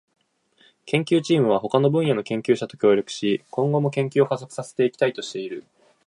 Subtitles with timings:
[0.87, 5.63] 研究チームは他の分野の研究者と協力し、今後も研究を加速させていきたいとしている。